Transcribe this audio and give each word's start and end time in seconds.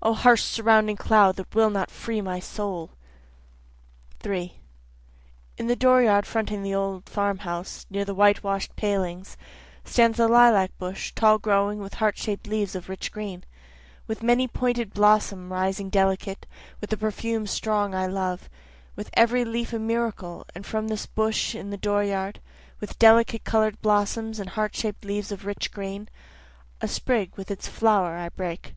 O 0.00 0.14
harsh 0.14 0.42
surrounding 0.42 0.96
cloud 0.96 1.36
that 1.36 1.54
will 1.54 1.68
not 1.68 1.90
free 1.90 2.22
my 2.22 2.40
soul. 2.40 2.92
3 4.20 4.54
In 5.58 5.66
the 5.66 5.76
dooryard 5.76 6.24
fronting 6.24 6.66
an 6.66 6.72
old 6.72 7.10
farm 7.10 7.40
house 7.40 7.84
near 7.90 8.02
the 8.02 8.14
white 8.14 8.42
wash'd 8.42 8.74
palings, 8.76 9.36
Stands 9.84 10.16
the 10.16 10.28
lilac 10.28 10.70
bush 10.78 11.12
tall 11.14 11.38
growing 11.38 11.78
with 11.78 11.92
heart 11.92 12.16
shaped 12.16 12.46
leaves 12.46 12.74
of 12.74 12.88
rich 12.88 13.12
green, 13.12 13.44
With 14.06 14.22
many 14.22 14.44
a 14.44 14.48
pointed 14.48 14.94
blossom 14.94 15.52
rising 15.52 15.90
delicate, 15.90 16.46
with 16.80 16.88
the 16.88 16.96
perfume 16.96 17.46
strong 17.46 17.94
I 17.94 18.06
love, 18.06 18.48
With 18.96 19.10
every 19.12 19.44
leaf 19.44 19.74
a 19.74 19.78
miracle 19.78 20.46
and 20.54 20.64
from 20.64 20.88
this 20.88 21.04
bush 21.04 21.54
in 21.54 21.68
the 21.68 21.76
dooryard, 21.76 22.40
With 22.80 22.98
delicate 22.98 23.44
color'd 23.44 23.82
blossoms 23.82 24.40
and 24.40 24.48
heart 24.48 24.74
shaped 24.74 25.04
leaves 25.04 25.30
of 25.30 25.44
rich 25.44 25.70
green, 25.70 26.08
A 26.80 26.88
sprig 26.88 27.36
with 27.36 27.50
its 27.50 27.68
flower 27.68 28.16
I 28.16 28.30
break. 28.30 28.74